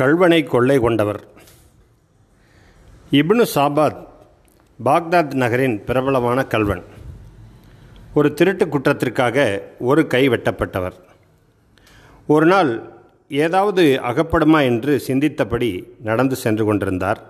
[0.00, 1.20] கல்வனை கொள்ளை கொண்டவர்.
[3.10, 4.00] இப்னு சாபாத்
[4.84, 6.82] பாக்தாத் நகரின் பிரபலமான கல்வன்
[8.14, 10.96] ஒரு திருட்டு குற்றத்திற்காக ஒரு கை வெட்டப்பட்டவர்.
[12.26, 12.70] ஒரு நாள்
[13.28, 15.70] ஏதாவது அகப்படுமா என்று சிந்தித்தபடி
[16.02, 17.20] நடந்து சென்று கொண்டிருந்தார்.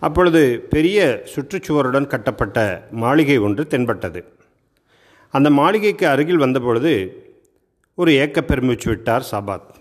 [0.00, 4.24] அப்பொழுது பெரிய சுற்றுச்சுவருடன் கட்டப்பட்ட மாளிகை ஒன்று தென்பட்டது.
[5.30, 6.94] அந்த மாளிகைக்கு அருகில் வந்தபொழுது
[7.94, 9.78] ஒரு ஏக்க பெருமூச்சு விட்டார் சாபாத்.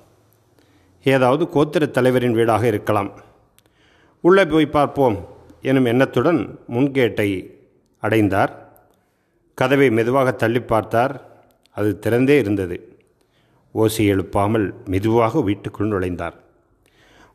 [1.10, 3.12] ஏதாவது கோத்திர தலைவரின் வீடாக இருக்கலாம்.
[4.22, 5.28] உள்ளே போய் பார்ப்போம்
[5.62, 7.58] எனும் எண்ணத்துடன் முன்கேட்டை
[8.00, 8.54] அடைந்தார்.
[9.54, 11.14] கதவை மெதுவாக தள்ளி பார்த்தார்.
[11.72, 12.98] அது திறந்தே இருந்தது.
[13.72, 16.34] ஓசை எழுப்பாமல் மெதுவாக வீட்டுக்குள் நுழைந்தார்.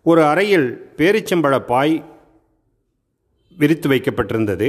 [0.03, 2.05] ஒரு அறையில் பேரிச்சம்பழ பாய்
[3.57, 4.69] விரித்து வைக்கப்பட்டிருந்தது.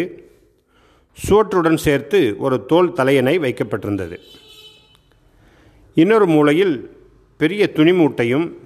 [1.17, 4.17] சுவற்றுடன் சேர்த்து ஒரு தோல் தலையணை வைக்கப்பட்டிருந்தது.
[5.93, 6.97] இன்னொரு மூலையில்
[7.37, 8.64] பெரிய துணி மூட்டையும்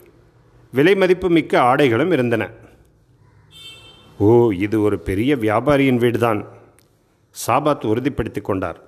[0.72, 2.50] விலை மதிப்பு மிக்க ஆடைகளும் இருந்தன.
[4.17, 6.48] ஓ இது ஒரு பெரிய வியாபாரியின் வீடுதான்.
[7.48, 8.81] சாபாத் உறுதிப்படுத்தி கொண்டார்.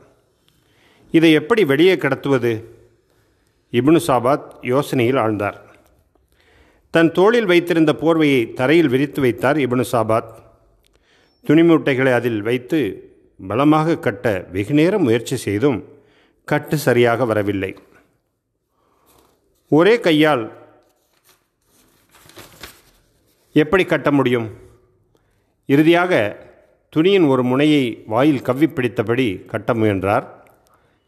[1.12, 2.64] இதை எப்படி வெளியே கடத்துவது?
[3.72, 5.56] இப்னு சாபாத் யோசனையில் ஆழ்ந்தார்.
[6.90, 10.32] தன் தோளில் வைத்திருந்த போர்வையை தரையில் விரித்து வைத்தார் இப்னு சாபாத்.
[11.48, 13.10] துணிமூட்டைகளை அதில் வைத்து
[13.48, 15.84] பலமாக கட்ட வெகுநேரம் முயற்சி செய்தும்
[16.45, 17.76] கட்டு சரியாக வரவில்லை.
[19.70, 20.61] ஒரே கையால்
[23.54, 24.50] எப்படி கட்ட முடியும்?
[25.66, 26.38] இறுதியாக
[26.90, 30.50] துணியின் ஒரு முனையை வாயில் கவ்வி பிடித்தபடி கட்ட முயன்றார்.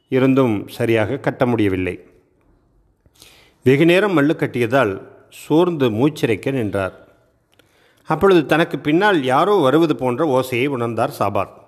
[0.09, 1.99] இருந்தும் சரியாக கட்ட முடியவில்லை.
[3.63, 7.07] வெகு நேரம் மல்லு கட்டியதால் சோர்ந்து மூச்சிறைக்க நின்றார்.
[8.05, 11.61] அப்பொழுது தனக்கு பின்னால் யாரோ வருவது போன்ற ஓசையை உணர்ந்தார் சாபாத்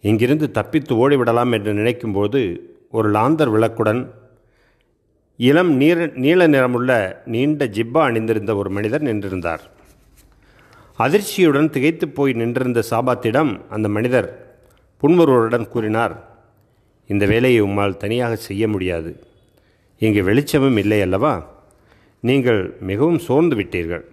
[0.00, 2.58] இங்கிருந்து தப்பித்து ஓடிவிடலாம் என்று நினைக்கும்போது
[2.90, 4.10] ஒரு லாந்தர் விளக்குடன்
[5.48, 9.58] இளம் நீர நீல நிறமுள்ள நீண்ட ஜிப்பா அணிந்திருந்த ஒரு மனிதர் நின்றிருந்தார்.
[10.98, 14.56] அதிர்ச்சியுடன் திகைத்து போய் நின்றிருந்த சாபாத்திடம் அந்த மனிதர்
[15.02, 16.28] புன்வருவருடன் கூறினார்
[17.06, 19.24] இந்த வேலையை உம்மால் தனியாக செய்ய முடியாது.
[19.98, 21.50] இங்கு வெளிச்சமும் இல்லை அல்லவா?
[22.20, 24.04] நீங்கள் மிகவும் சோர்ந்து விட்டீர்கள்.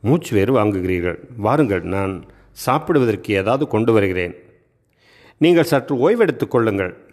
[0.00, 1.18] மூச்சு வேறு வாங்குகிறீர்கள்.
[1.36, 4.34] வாருங்கள் நான் சாப்பிடுவதற்கு ஏதாவது கொண்டு வருகிறேன்.
[5.38, 7.09] நீங்கள் சற்று ஓய்வெடுத்துக் கொள்ளுங்கள்.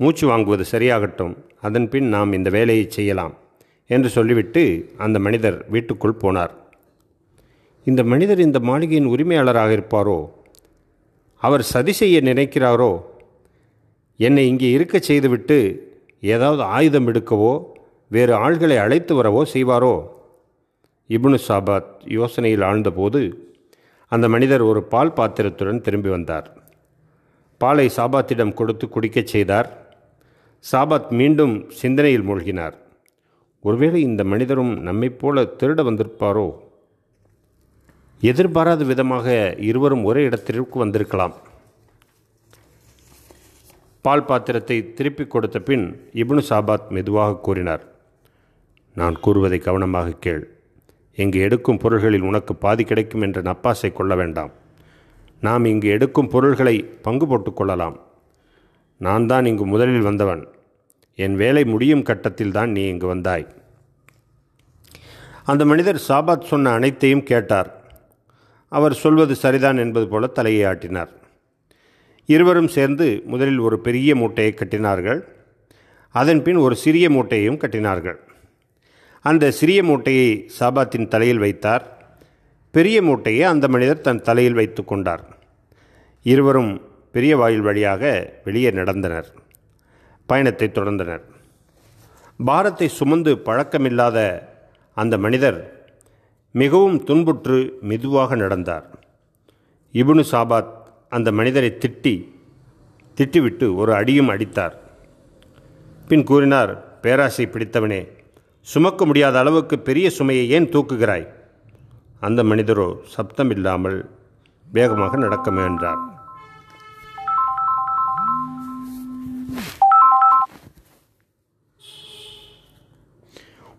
[0.00, 1.32] மூச்சு வாங்குவது சரியாகட்டும்.
[1.60, 3.34] அதன் பின் நாம் இந்த வேலையை செய்யலாம்
[3.86, 4.62] என்று சொல்லிவிட்டு
[4.96, 6.50] அந்த மனிதர் வீட்டுக்குள் போனார்.
[7.84, 10.18] இந்த மனிதர் இந்த மாளிகையின் உரிமையாளராக இருப்பாரோ?
[11.36, 13.02] அவர் சதி செய்ய நினைக்கிறாரோ?
[14.16, 15.58] என்னை இங்கே இருக்க செய்துவிட்டு
[16.20, 17.52] ஏதாவது ஆயுதம் எடுக்கவோ
[18.08, 19.94] வேறு ஆள்களை அழைத்து வரவோ செய்வாரோ?
[21.08, 23.22] இப்னு சாபாத் யோசனையில் ஆழ்ந்தபோது
[24.08, 26.48] அந்த மனிதர் ஒரு பால் பாத்திரத்துடன் திரும்பி வந்தார்.
[27.58, 29.70] பாலை சாபாத்திடம் கொடுத்து குடிக்கச் செய்தார்.
[30.72, 32.72] சாபாத் மீண்டும் சிந்தனையில் மூழ்கினார்.
[33.60, 36.54] ஒருவேளை இந்த மனிதரும் நம்மைப் போல திருட வந்திருப்பாரோ?
[38.20, 41.34] எதிர்பாராத விதமாக இருவரும் ஒரே இடத்திற்கு வந்திருக்கலாம்.
[44.00, 47.84] பால் பாத்திரத்தை திருப்பிக் கொடுத்த பின் இப்னு சாபாத் மெதுவாக கூறினார்.
[48.94, 50.50] நான் கூறுவதை கவனமாக கேள்.
[51.14, 54.50] இங்கு எடுக்கும் பொருள்களில் உனக்கு பாதி கிடைக்கும் என்ற நப்பாசை கொள்ள வேண்டாம்.
[55.40, 58.08] நாம் இங்கு எடுக்கும் பொருள்களை பங்கு போட்டுக் கொள்ளலாம்.
[59.00, 60.48] நான் தான் இங்கு முதலில் வந்தவன்.
[61.14, 63.46] என் வேலை முடியும் கட்டத்தில் தான் நீ இங்கு வந்தாய்.
[65.44, 67.84] அந்த மனிதர் சாபாத் சொன்ன அனைத்தையும் கேட்டார்.
[68.68, 71.08] அவர் சொல்வது சரிதான் என்பது போல தலையை ஆட்டினார்.
[72.26, 75.20] இருவரும் சேர்ந்து முதலில் ஒரு பெரிய மூட்டையை கட்டினார்கள்.
[76.10, 78.18] அதன் பின் ஒரு சிறிய மூட்டையையும் கட்டினார்கள்.
[79.20, 82.16] அந்த சிறிய மூட்டையை சாபாத்தின் தலையில் வைத்தார்.
[82.70, 85.38] பெரிய மூட்டையை அந்த மனிதர் தன் தலையில் வைத்து கொண்டார்.
[86.22, 89.24] இருவரும் பெரிய வாயில் வழியாக வெளியே நடந்தனர்.
[90.26, 91.22] பயணத்தை தொடர்ந்தனர்.
[92.44, 94.48] பாரத்தை சுமந்து பழக்கமில்லாத
[94.94, 95.88] அந்த மனிதர்
[96.50, 98.86] மிகவும் துன்புற்று மெதுவாக நடந்தார்.
[99.92, 100.70] இபுனு சாபாத்
[101.08, 102.14] அந்த மனிதரை திட்டி
[103.16, 104.78] திட்டிவிட்டு ஒரு அடியும் அடித்தார்.
[106.08, 108.08] பின் கூறினார் பேராசை பிடித்தவனே
[108.60, 111.26] சுமக்க முடியாத அளவுக்கு பெரிய சுமையை ஏன் தூக்குகிறாய்?
[112.20, 114.10] அந்த மனிதரோ சப்தம் இல்லாமல்
[114.72, 116.19] வேகமாக நடக்க முயன்றார்.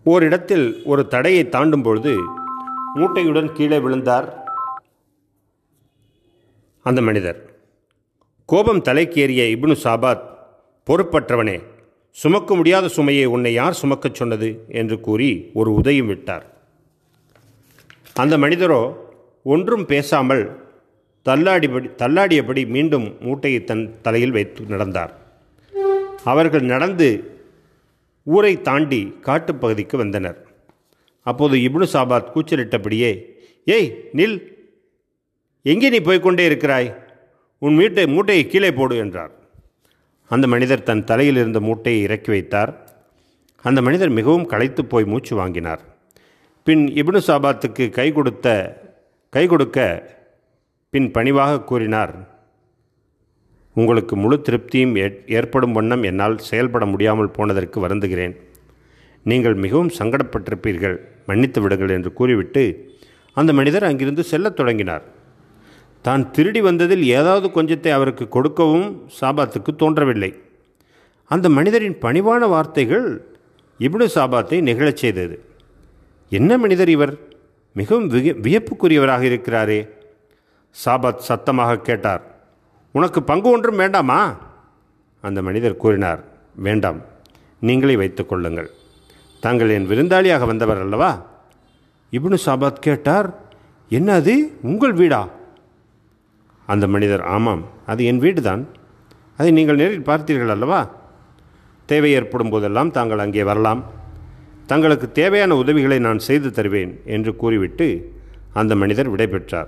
[0.03, 2.17] ஓரிடத்தில் ஒரு தடையை தாண்டும் பொழுது
[2.95, 4.43] மூட்டையுடன் கீழே விழுந்தார்
[6.83, 7.55] அந்த மனிதர்.
[8.45, 10.21] கோபம் தலைக்கேறிய இப்னு சாபாத்
[10.89, 11.63] பொறுப்பற்றவனே
[12.11, 14.63] சுமக்க முடியாத சுமையை உன்னை யார் சுமக்கச் சொன்னது?
[14.67, 16.45] என்று கூறி ஒரு உதயம் விட்டார்.
[18.13, 18.93] அந்த மனிதரோ
[19.43, 20.63] ஒன்றும் பேசாமல்
[21.25, 25.17] தள்ளாடிபடி தள்ளாடியபடி மீண்டும் மூட்டையை தன் தலையில் வைத்து நடந்தார்.
[26.23, 27.30] அவர்கள் நடந்து
[28.23, 30.47] ஊரை தாண்டி காட்டுப்பகுதிக்கு வந்தனர்.
[31.21, 33.25] அப்போது இப்னு சாபாத் கூச்சலிட்டபடியே
[33.65, 34.37] ஏய் நில்.
[35.61, 36.95] எங்கே நீ போய்க்கொண்டே இருக்கிறாய்?
[37.57, 39.31] உன் மீட்டை மூட்டையை கீழே போடு என்றார்.
[40.27, 42.89] அந்த மனிதர் தன் தலையில் இருந்த மூட்டையை இறக்கி வைத்தார்.
[43.61, 45.79] அந்த மனிதர் மிகவும் களைத்து போய் மூச்சு வாங்கினார்.
[46.63, 48.47] பின் இப்னு சாபாத்துக்கு கை கொடுத்த
[49.29, 49.79] கை கொடுக்க
[50.89, 52.40] பின் பணிவாக கூறினார்
[53.73, 58.35] உங்களுக்கு முழு திருப்தியும் ஏற்படும் வண்ணம் என்னால் செயல்பட முடியாமல் போனதற்கு வருந்துகிறேன்.
[59.23, 62.91] நீங்கள் மிகவும் சங்கடப்பட்டிருப்பீர்கள் மன்னித்து விடுங்கள் என்று கூறிவிட்டு
[63.33, 65.03] அந்த மனிதர் அங்கிருந்து செல்லத் தொடங்கினார்.
[66.01, 70.35] தான் திருடி வந்ததில் ஏதாவது கொஞ்சத்தை அவருக்கு கொடுக்கவும் சாபாத்துக்கு தோன்றவில்லை.
[71.25, 73.35] அந்த மனிதரின் பணிவான வார்த்தைகள்
[73.79, 75.43] இப்னு சாபாத்தை நிகழச் செய்தது.
[76.29, 77.19] என்ன மனிதர் இவர்?
[77.73, 79.87] மிகவும் விய வியப்புக்குரியவராக இருக்கிறாரே.
[80.85, 82.30] சாபாத் சத்தமாக கேட்டார்.
[82.91, 84.35] உனக்கு பங்கு ஒன்றும் வேண்டாமா?
[85.21, 86.23] அந்த மனிதர் கூறினார்
[86.55, 87.01] வேண்டாம்.
[87.59, 88.69] நீங்களே வைத்துக் கொள்ளுங்கள்.
[89.39, 91.25] தாங்கள் என் விருந்தாளியாக வந்தவர் அல்லவா?
[92.11, 93.39] இப்னு சாபாத் கேட்டார்
[93.89, 94.57] என்ன அது?
[94.61, 95.27] உங்கள் வீடா?
[96.65, 97.65] அந்த மனிதர் ஆமாம்.
[97.85, 98.67] அது என் வீடு தான்
[99.37, 100.89] அதை நீங்கள் நேரில் பார்த்தீர்கள் அல்லவா?
[101.85, 103.83] தேவை ஏற்படும் போதெல்லாம் தாங்கள் அங்கே வரலாம்.
[104.65, 108.15] தங்களுக்கு தேவையான உதவிகளை நான் செய்து தருவேன் என்று கூறிவிட்டு
[108.53, 109.67] அந்த மனிதர் விடைபெற்றார்.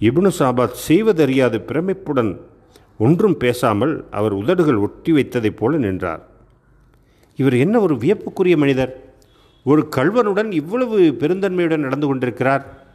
[0.00, 2.40] இப்னு சாபாத் செய்வதறியாது பிரமிப்புடன்
[2.98, 6.26] ஒன்றும் பேசாமல் அவர் உதடுகள் ஒட்டி வைத்ததைப் போல நின்றார்.
[7.36, 9.14] இவர் என்ன ஒரு வியப்புக்குரிய மனிதர்?
[9.64, 12.88] ஒரு கல்வனுடன் இவ்வளவு பெருந்தன்மையுடன் நடந்து கொண்டிருக்கிறார்.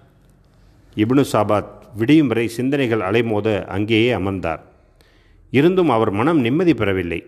[0.95, 4.63] இப்னு சாபாத் விடியும் வரை சிந்தனைகள் அலைமோத அங்கேயே அமர்ந்தார்.
[5.51, 7.25] இருந்தும் அவர் மனம் நிம்மதி பெறவில்லை.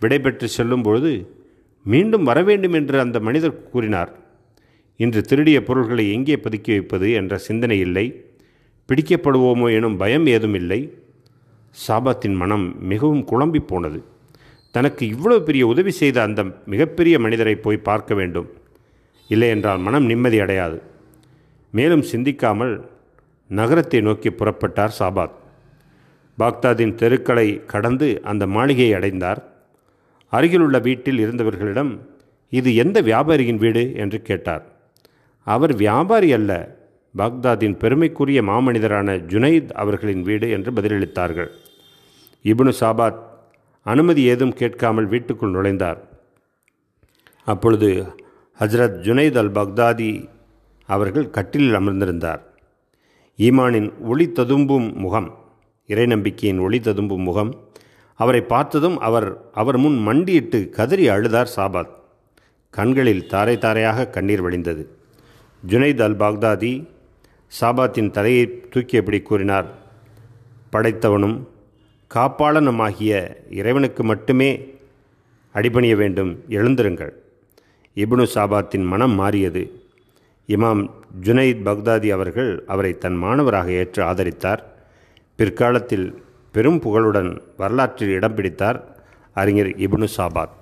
[0.00, 1.40] விடைபெற்று செல்லும் பொழுது
[1.84, 4.16] மீண்டும் வரவேண்டும் என்று அந்த மனிதர் கூறினார்.
[4.96, 8.25] இன்று திருடிய பொருள்களை எங்கே பதுக்கி வைப்பது என்ற சிந்தனை இல்லை.
[8.88, 10.94] பிடிக்கப்படுவோமோ எனும் பயம் ஏதும் இல்லை
[11.88, 14.04] சாபாத்தின் மனம் மிகவும் குழம்பி போனது.
[14.70, 18.48] தனக்கு இவ்வளவு பெரிய உதவி செய்த அந்த மிகப்பெரிய மனிதரை போய் பார்க்க வேண்டும்.
[19.28, 20.82] இல்லை என்றால் மனம் நிம்மதி அடையாது.
[21.70, 22.88] மேலும் சிந்திக்காமல்
[23.48, 25.36] நகரத்தை நோக்கி புறப்பட்டார் சாபாத்.
[26.38, 29.42] பாக்தாதின் தெருக்களை கடந்து அந்த மாளிகையை அடைந்தார்.
[30.28, 31.98] அருகிலுள்ள வீட்டில் இருந்தவர்களிடம்
[32.50, 33.94] இது எந்த வியாபாரியின் வீடு?
[33.94, 34.64] என்று கேட்டார்.
[35.44, 36.52] அவர் வியாபாரி அல்ல
[37.16, 41.48] பாக்தாதின் பெருமைக்குரிய மாமனிதரான ஜுனைத் அவர்களின் வீடு என்று பதிலளித்தார்கள்.
[42.42, 43.18] இப்னு சாபாத்
[43.82, 45.98] அனுமதி ஏதும் கேட்காமல் வீட்டுக்குள் நுழைந்தார்.
[47.44, 47.88] அப்பொழுது
[48.58, 50.28] ஹஜ்ரத் ஜுனைத் அல் பக்தாதி
[50.86, 52.40] அவர்கள் கட்டிலில் அமர்ந்திருந்தார்.
[53.38, 55.38] ஈமானின் ஒளி ததும்பும் முகம்
[55.86, 57.64] இறை நம்பிக்கையின் ஒளி ததும்பும் முகம்
[58.14, 61.94] அவரை பார்த்ததும் அவர் அவர் முன் மண்டியிட்டு கதறி அழுதார் சாபாத்.
[62.70, 64.86] கண்களில் தாரை தாரையாக கண்ணீர் வழிந்தது.
[65.68, 66.72] ஜுனைத் அல் பாக்தாதி
[67.60, 69.66] சாபாத்தின் தலையை தூக்கியபடி கூறினார்.
[70.72, 71.46] படைத்தவனும்
[72.14, 74.74] காப்பாளனுமாகிய இறைவனுக்கு மட்டுமே
[75.52, 76.44] அடிபணிய வேண்டும்.
[76.48, 77.12] எழுந்திருங்கள்.
[77.94, 79.80] இப்னு சாபாத்தின் மனம் மாறியது.
[80.46, 80.90] இமாம்
[81.20, 84.58] ஜுனைத் பக்தாதி அவர்கள் அவரை தன் மாணவராக ஏற்று ஆதரித்தார்.
[85.36, 86.22] பிற்காலத்தில்
[86.52, 89.04] பெரும் புகழுடன் வரலாற்றில் இடம் பிடித்தார்
[89.34, 90.54] அறிஞர் இப்னு சாபாத்.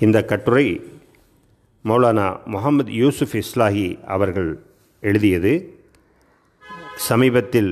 [0.00, 0.84] இந்த கட்டுரை
[1.84, 4.62] மௌலானா முகமது யூசுஃப் இஸ்லாஹி அவர்கள்
[5.08, 5.52] எழுதியது.
[6.96, 7.70] சமீபத்தில்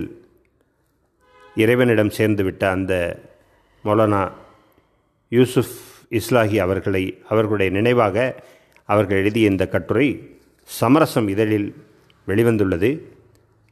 [1.63, 2.95] இறைவனிடம் சேர்ந்துவிட்ட அந்த
[3.85, 4.23] மௌலானா
[5.31, 5.77] யூசுஃப்
[6.19, 8.17] இஸ்லாஹி அவர்களை அவர்களுடைய நினைவாக
[8.85, 10.09] அவர்கள் எழுதிய இந்த கட்டுரை
[10.65, 11.69] சமரசம் இதழில்
[12.27, 12.91] வெளிவந்துள்ளது.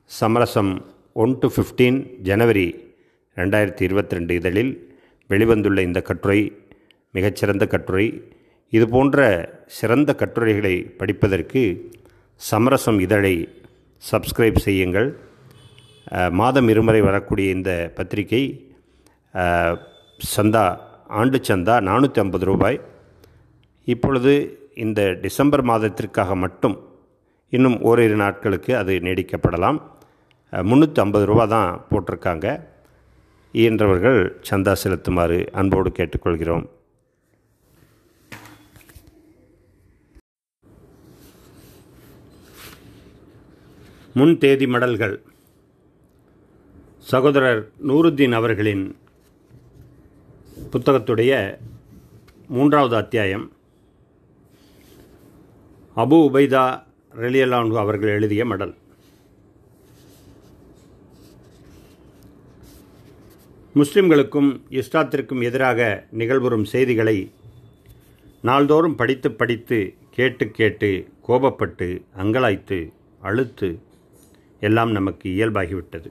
[0.05, 0.73] சமரசம்
[1.13, 1.99] ஒன் டு ஃபிஃப்டீன்
[2.31, 2.69] ஜனவரி
[3.37, 4.73] ரெண்டாயிரத்தி இருபத்தி ரெண்டு இதழில்
[5.29, 6.41] வெளிவந்துள்ள இந்த கட்டுரை
[7.11, 8.07] மிகச்சிறந்த கட்டுரை.
[8.71, 9.19] இதுபோன்ற
[9.67, 11.63] சிறந்த கட்டுரைகளை படிப்பதற்கு
[12.41, 13.35] சமரசம் இதழை
[14.03, 15.09] சப்ஸ்கிரைப் செய்யுங்கள்.
[16.41, 18.43] மாதம் இருமுறை வரக்கூடிய இந்த பத்திரிகை
[20.35, 20.65] சந்தா
[21.21, 22.79] ஆண்டு சந்தா நானூற்றி ஐம்பது ரூபாய்.
[23.95, 24.33] இப்பொழுது
[24.85, 26.77] இந்த டிசம்பர் மாதத்திற்காக மட்டும்
[27.57, 29.79] இன்னும் ஓரிரு நாட்களுக்கு அது நீடிக்கப்படலாம்.
[30.71, 32.47] முந்நூற்றி ஐம்பது ரூபா தான் போட்டிருக்காங்க.
[33.55, 36.67] இயன்றவர்கள் சந்தா செலுத்துமாறு அன்போடு கேட்டுக்கொள்கிறோம்.
[44.15, 45.21] முன் தேதி மடல்கள்.
[46.99, 48.97] சகோதரர் நூருத்தீன் அவர்களின்
[50.73, 51.59] புத்தகத்துடைய
[52.49, 53.53] மூன்றாவது அத்தியாயம்.
[55.97, 56.83] அபு உபைதா
[57.17, 58.75] ரெலியலான் அவர்கள் எழுதிய மடல்.
[63.75, 67.31] முஸ்லிம்களுக்கும் இஸ்லாத்திற்கும் எதிராக நிகழ்வரும் செய்திகளை
[68.41, 73.87] நாள்தோறும் படித்து படித்து கேட்டு கேட்டு கோபப்பட்டு அங்கலாய்த்து அழுத்து
[74.61, 76.11] எல்லாம் நமக்கு இயல்பாகிவிட்டது.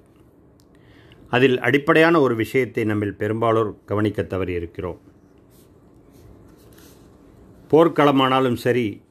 [1.29, 4.97] அதில் அடிப்படையான ஒரு விஷயத்தை நம்மில் பெரும்பாலோர் கவனிக்க தவறியிருக்கிறோம்.
[7.71, 9.01] போர்க்களமானாலும் சரி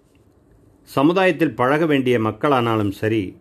[0.83, 3.37] சமுதாயத்தில் பழக வேண்டிய மக்களானாலும் சரி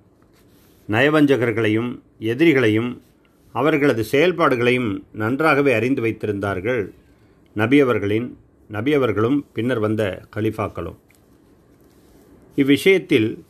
[0.90, 3.02] நயவஞ்சகர்களையும் எதிரிகளையும்
[3.54, 6.92] அவர்களது செயல்பாடுகளையும் நன்றாகவே அறிந்து வைத்திருந்தார்கள்
[7.56, 8.34] நபியவர்களின்
[8.72, 10.96] நபியவர்களும் பின்னர் வந்த கலிஃபாக்களும்.
[12.56, 13.46] இவ்விஷயத்தில்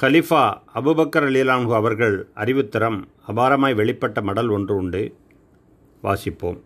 [0.00, 0.42] ஹலிஃபா
[0.74, 2.96] அபுபக்கர் அலிலான்கு அவர்கள் அறிவுத்திறம்
[3.28, 5.02] அபாரமாய் வெளிப்பட்ட மடல் ஒன்று உண்டு
[6.02, 6.56] வாசிப்போம்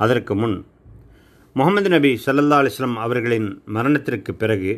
[0.00, 0.54] அதற்கு முன்
[1.56, 4.74] முகமது நபி சல்லல்லா அலிஸ்லாம் அவர்களின் மரணத்திற்கு பிறகு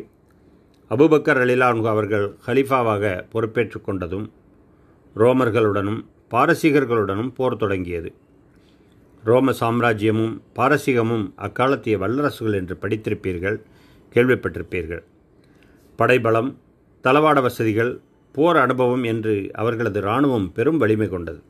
[0.91, 4.25] அபுபக்கர் அலிலான்கு அவர்கள் ஹலிஃபாவாக பொறுப்பேற்று கொண்டதும்
[5.15, 8.09] ரோமர்களுடனும் பாரசீகர்களுடனும் போர் தொடங்கியது
[9.23, 13.57] ரோம சாம்ராஜ்யமும் பாரசீகமும் அக்காலத்திய வல்லரசுகள் என்று படித்திருப்பீர்கள்
[14.15, 15.03] கேள்விப்பட்டிருப்பீர்கள்
[15.99, 16.51] படைபலம்
[17.03, 17.99] தளவாட வசதிகள்
[18.31, 21.41] போர் அனுபவம் என்று அவர்களது இராணுவம் பெரும் வலிமை கொண்டது.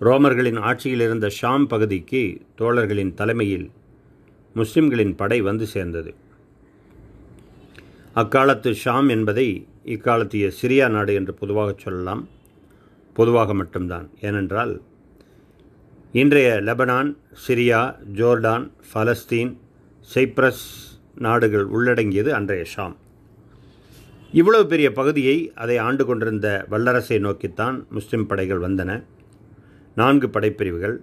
[0.00, 3.70] ரோமர்களின் ஆட்சியில் இருந்த ஷாம் பகுதிக்கு தோழர்களின் தலைமையில்
[4.54, 6.14] முஸ்லிம்களின் படை வந்து சேர்ந்தது.
[8.14, 12.28] அக்காலத்து ஷாம் என்பதை இக்காலத்திய சிரியா நாடு என்று பொதுவாக சொல்லலாம்.
[13.12, 14.10] பொதுவாக மட்டும்தான்.
[14.20, 14.82] ஏனென்றால்
[16.12, 19.56] இன்றைய Lebanon Syria Jordan Palestine
[20.14, 20.66] Cyprus
[21.14, 22.94] நாடுகள் உள்ளடங்கியது அன்றைய ஷாம்.
[24.38, 28.90] இவ்வளவு பெரிய பகுதியை அதை ஆண்டு கொண்டிருந்த வல்லரசை நோக்கித்தான் முஸ்லிம் படைகள் வந்தன.
[29.94, 30.96] நான்கு படைப்பிரிவுகள்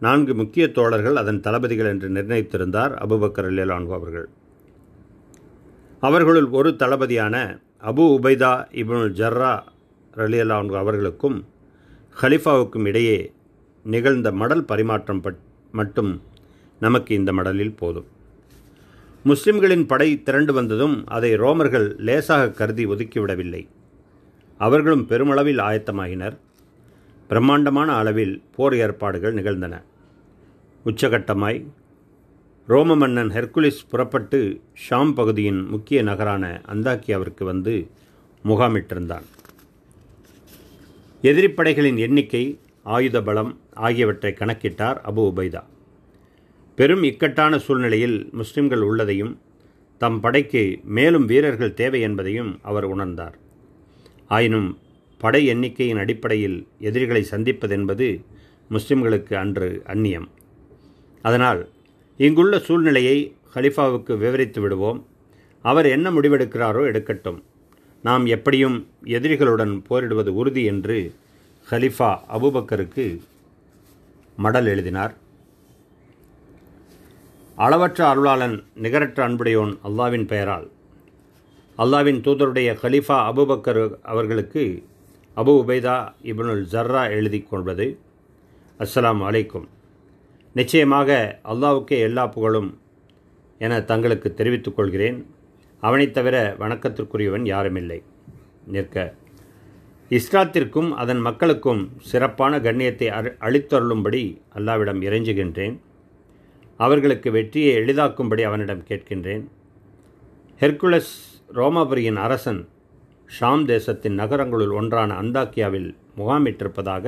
[0.00, 4.28] நான்கு முக்கிய தோழர்கள் அதன் தளபதிகள் என்று நிர்ணயித்திருந்தார் அபுபக்கர் அல்லான்கு அவர்கள்.
[6.00, 7.36] அவர்களுள் ஒரு தளபதியான
[7.90, 9.52] அபு உபைதா இபுனுல் ஜர்ரா
[10.16, 11.44] ரலியல்லான்கு அவர்களுக்கும்
[12.22, 13.18] ஹலிஃபாவுக்கும் இடையே
[13.82, 15.22] நிகழ்ந்த மடல் பரிமாற்றம்
[15.72, 16.12] மட்டும்
[16.80, 18.08] நமக்கு இந்த மடலில் போதும்.
[19.22, 23.66] முஸ்லிம்களின் படை திரண்டு வந்ததும் அதை ரோமர்கள் லேசாக கருதி ஒதுக்கிவிடவில்லை.
[24.58, 26.36] அவர்களும் பெருமளவில் ஆயத்தமாகினர்.
[27.28, 29.82] பிரம்மாண்டமான அளவில் போர் ஏற்பாடுகள் நிகழ்ந்தன.
[30.84, 31.66] உச்சகட்டமாய்
[32.66, 37.86] ரோம மன்னன் ஹெர்குலிஸ் புறப்பட்டு ஷாம் பகுதியின் முக்கிய நகரான அந்தாக்கியாவிற்கு வந்து
[38.44, 39.26] முகாமிட்டிருந்தான்.
[41.22, 45.62] எதிரிப்படைகளின் எண்ணிக்கை ஆயுத பலம் ஆகியவற்றை கணக்கிட்டார் அபு உபைதா.
[46.80, 49.32] பெரும் இக்கட்டான சூழ்நிலையில் முஸ்லிம்கள் உள்ளதையும்
[49.98, 50.62] தம் படைக்கு
[50.96, 53.34] மேலும் வீரர்கள் தேவை என்பதையும் அவர் உணர்ந்தார்.
[54.28, 54.78] ஆயினும்
[55.18, 58.06] படை எண்ணிக்கையின் அடிப்படையில் எதிரிகளை சந்திப்பதென்பது
[58.70, 60.28] முஸ்லிம்களுக்கு அன்று அந்நியம்.
[61.22, 61.62] அதனால்
[62.16, 65.00] இங்குள்ள சூழ்நிலையை ஹலிஃபாவுக்கு விவரித்து விடுவோம்.
[65.64, 67.40] அவர் என்ன முடிவெடுக்கிறாரோ எடுக்கட்டும்.
[68.02, 68.78] நாம் எப்படியும்
[69.16, 70.98] எதிரிகளுடன் போரிடுவது உறுதி என்று
[71.70, 73.06] ஹலிஃபா அபுபக்கருக்கு
[74.36, 75.14] மடல் எழுதினார்.
[77.60, 80.70] அளவற்ற அருளாளன் நிகரற்ற அன்புடையோன் அல்லாவின் பெயரால்.
[81.78, 84.84] அல்லாவின் தூதருடைய ஹலிஃபா அபுபக்கர் அவர்களுக்கு
[85.36, 87.98] அபு உபைதா இபனுல் ஜர்ரா எழுதி கொள்வது.
[88.78, 89.64] அஸ்ஸலாம் அலைக்கும்.
[90.54, 92.80] நிச்சயமாக அல்லாவுக்கே எல்லா புகழும்
[93.58, 95.26] என தங்களுக்கு தெரிவித்துக் கொள்கிறேன்.
[95.80, 98.02] அவனைத் தவிர வணக்கத்திற்குரியவன் யாருமில்லை.
[98.66, 99.14] நிற்க.
[100.08, 105.78] இஸ்லாத்திற்கும் அதன் மக்களுக்கும் சிறப்பான கண்ணியத்தை அளித்தருளும்படி அல்லாவிடம் இறைஞ்சுகின்றேன்.
[106.84, 109.44] அவர்களுக்கு வெற்றியை எளிதாக்கும்படி அவனிடம் கேட்கின்றேன்.
[110.60, 111.14] ஹெர்குலஸ்
[111.54, 112.60] ரோமாபுரியின் அரசன்
[113.36, 117.06] ஷாம் தேசத்தின் நகரங்களுள் ஒன்றான அந்தாக்கியாவில் முகாமிட்டிருப்பதாக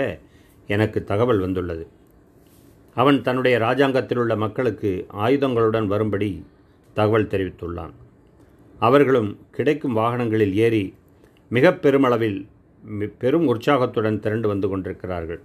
[0.67, 1.85] எனக்கு தகவல் வந்துள்ளது.
[2.95, 4.91] அவன் தன்னுடைய இராஜாங்கத்தில் உள்ள மக்களுக்கு
[5.25, 6.31] ஆயுதங்களுடன் வரும்படி
[6.99, 7.95] தகவல் தெரிவித்துள்ளான்.
[8.79, 10.85] அவர்களும் கிடைக்கும் வாகனங்களில் ஏறி
[11.49, 12.39] மிக பெருமளவில்
[13.23, 15.43] பெரும் உற்சாகத்துடன் திரண்டு வந்து கொண்டிருக்கிறார்கள்.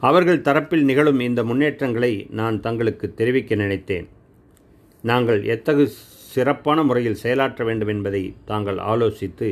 [0.00, 4.08] அவர்கள் தரப்பில் நிகழும் இந்த முன்னேற்றங்களை நான் தங்களுக்கு தெரிவிக்க நினைத்தேன்.
[5.02, 5.88] நாங்கள் எத்தகு
[6.34, 9.48] சிறப்பான முறையில் செயலாற்ற வேண்டும் என்பதை தாங்கள் ஆலோசித்து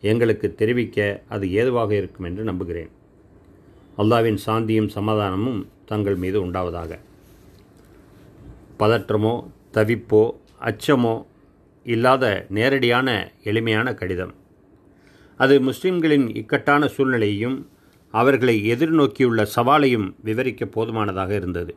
[0.00, 2.90] எங்களுக்கு தெரிவிக்க அது ஏதுவாக இருக்கும் என்று நம்புகிறேன்.
[3.98, 6.92] அல்லாவின் சாந்தியும் சமாதானமும் தங்கள் மீது உண்டாவதாக.
[8.78, 9.34] பதற்றமோ
[9.74, 10.22] தவிப்போ
[10.60, 11.24] அச்சமோ
[11.82, 13.08] இல்லாத நேரடியான
[13.42, 14.34] எளிமையான கடிதம்.
[15.36, 17.58] அது முஸ்லிம்களின் இக்கட்டான சூழ்நிலையையும்
[18.10, 21.76] அவர்களை எதிர்நோக்கியுள்ள சவாலையும் விவரிக்க போதுமானதாக இருந்தது.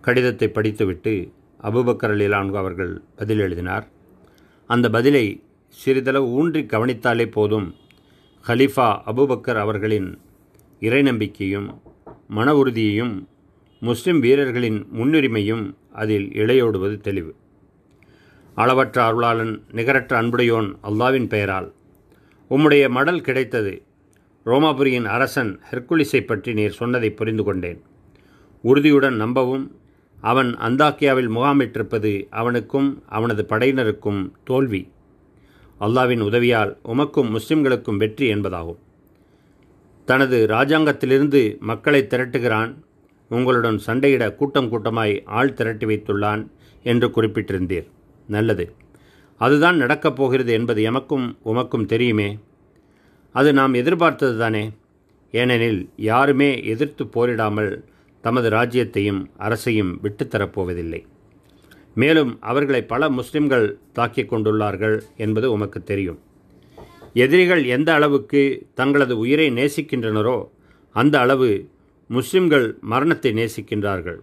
[0.00, 3.86] கடிதத்தை படித்துவிட்டு அபுபக்கர் அலிலான்கு அவர்கள் பதில் எழுதினார்.
[4.66, 7.74] அந்த பதிலை சிறிதளவு ஊன்றி கவனித்தாலே போதும்
[8.46, 10.18] ஹலிஃபா அபுபக்கர் அவர்களின்
[10.80, 11.82] இறை நம்பிக்கையும்
[12.28, 13.28] மன உறுதியையும்
[13.80, 17.34] முஸ்லிம் வீரர்களின் முன்னுரிமையும் அதில் இளையோடுவது தெளிவு.
[18.54, 21.68] அளவற்ற அருளாளன் நிகரற்ற அன்புடையோன் அல்லாவின் பெயரால்
[22.50, 23.82] உம்முடைய மடல் கிடைத்தது
[24.46, 27.82] ரோமாபுரியின் அரசன் ஹெர்குலிஸை பற்றி நீர் சொன்னதை புரிந்து கொண்டேன்.
[28.62, 29.76] உறுதியுடன் நம்பவும்
[30.20, 34.88] அவன் அந்தாக்கியாவில் முகாமிட்டிருப்பது அவனுக்கும் அவனது படையினருக்கும் தோல்வி.
[35.80, 38.76] அல்லாவின் உதவியால் உமக்கும் முஸ்லிம்களுக்கும் வெற்றி என்பதாகும்.
[40.04, 42.74] தனது இராஜாங்கத்திலிருந்து மக்களை திரட்டுகிறான்
[43.28, 46.46] உங்களுடன் சண்டையிட கூட்டம் கூட்டமாய் ஆள் திரட்டி வைத்துள்ளான்
[46.82, 47.86] என்று குறிப்பிட்டிருந்தீர்.
[48.26, 48.72] நல்லது.
[49.38, 52.38] அதுதான் நடக்கப் போகிறது என்பது எமக்கும் உமக்கும் தெரியுமே.
[53.32, 54.70] அது நாம் எதிர்பார்த்தது தானே?
[55.34, 57.70] ஏனெனில் யாருமே எதிர்த்து போரிடாமல்
[58.24, 61.00] தமது ராஜ்யத்தையும் அரசையும் விட்டுத்தரப்போவதில்லை
[61.94, 66.18] மேலும் அவர்களை பல முஸ்லிம்கள் தாக்கிக் கொண்டுள்ளார்கள் என்பது உமக்கு தெரியும்.
[67.14, 68.42] எதிரிகள் எந்த அளவுக்கு
[68.74, 70.36] தங்களது உயிரை நேசிக்கின்றனரோ
[70.94, 71.48] அந்த அளவு
[72.10, 74.20] முஸ்லிம்கள் மரணத்தை நேசிக்கின்றார்கள்.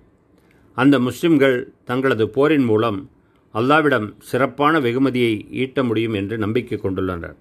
[0.78, 3.00] அந்த முஸ்லிம்கள் தங்களது போரின் மூலம்
[3.54, 7.38] அல்லாவிடம் சிறப்பான வெகுமதியை ஈட்ட முடியும் என்று நம்பிக்கை கொண்டுள்ளனர்.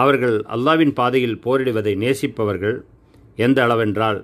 [0.00, 2.76] அவர்கள் அல்லாவின் பாதையில் போரிடுவதை நேசிப்பவர்கள்
[3.44, 4.18] எந்த அளவென்றால்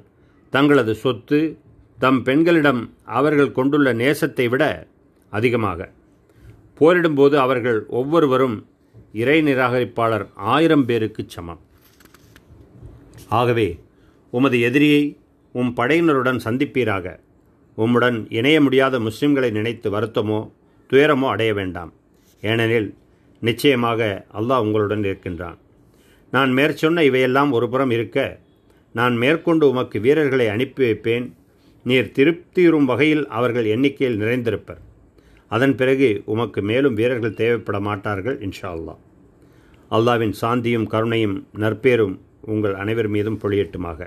[0.53, 1.39] தங்களது சொத்து
[1.99, 2.83] தம் பெண்களிடம்
[3.19, 4.65] அவர்கள் கொண்டுள்ள நேசத்தை விட
[5.33, 5.81] அதிகமாக.
[6.79, 8.57] போரிடும்போது அவர்கள் ஒவ்வொருவரும்
[9.13, 10.25] இறை நிராகரிப்பாளர்
[10.55, 11.63] ஆயிரம் பேருக்கு சமம்.
[13.41, 13.69] ஆகவே
[14.33, 15.03] உமது எதிரியை
[15.55, 17.07] உம் படையினருடன் சந்திப்பீராக.
[17.79, 20.41] உம்முடன் இணைய முடியாத முஸ்லிம்களை நினைத்து வருத்தமோ
[20.91, 21.93] துயரமோ அடைய வேண்டாம்.
[22.43, 22.91] ஏனெனில்
[23.43, 24.01] நிச்சயமாக
[24.39, 25.59] அல்லாஹ் உங்களுடன் இருக்கின்றான்.
[26.33, 28.19] நான் மேற்சொன்ன இவையெல்லாம் ஒருபுறம் இருக்க.
[28.93, 31.27] நான் மேற்கொண்டு உமக்கு வீரர்களை அனுப்பி வைப்பேன்.
[31.85, 34.81] நீர் திருப்தியுறும் வகையில் அவர்கள் எண்ணிக்கையில் நிறைந்திருப்பர்.
[35.49, 38.95] அதன் பிறகு உமக்கு மேலும் வீரர்கள் தேவைப்பட மாட்டார்கள் இன்ஷா அல்லா
[39.91, 44.01] அல்லாவின் சாந்தியும் கருணையும் நற்பேரும் உங்கள் அனைவர் மீதும் பொழியட்டுமாக.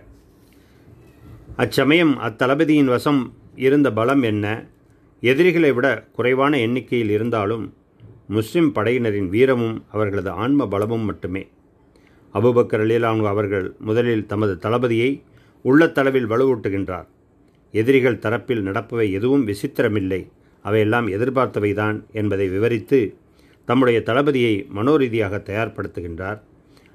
[1.56, 3.22] அச்சமயம் அத்தளபதியின் வசம்
[3.56, 4.46] இருந்த பலம் என்ன?
[5.22, 7.66] எதிரிகளை விட குறைவான எண்ணிக்கையில் இருந்தாலும்
[8.28, 11.44] முஸ்லிம் படையினரின் வீரமும் அவர்களது ஆன்ம பலமும் மட்டுமே.
[12.36, 15.22] அபுபக்கர் அலிலானு அவர்கள் முதலில் தமது தளபதியை
[15.66, 17.08] உள்ளத்தளவில் வலுவூட்டுகின்றார்.
[17.72, 20.28] எதிரிகள் தரப்பில் நடப்பவை எதுவும் விசித்திரமில்லை.
[20.62, 23.00] அவையெல்லாம் எதிர்பார்த்தவைதான் என்பதை விவரித்து
[23.66, 26.40] தம்முடைய தளபதியை மனோரீதியாக தயார்படுத்துகின்றார்.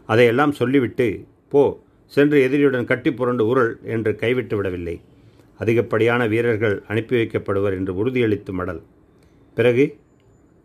[0.07, 5.01] அதையெல்லாம் சொல்லிவிட்டு போ சென்று எதிரியுடன் கட்டி புரண்டு உருள் என்று கைவிட்டு விடவில்லை.
[5.59, 8.83] அதிகப்படியான வீரர்கள் அனுப்பி வைக்கப்படுவர் என்று உறுதியளித்து மடல்.
[9.55, 9.97] பிறகு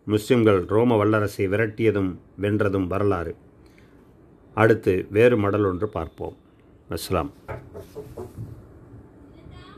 [0.04, 3.34] முஸ்லிம்கள் ரோம வல்லரசை விரட்டியதும் வென்றதும் வரலாறு.
[4.62, 6.36] அடுத்து வேறு மடல் ஒன்று பார்ப்போம்.
[6.90, 7.30] அஸ்லாம்.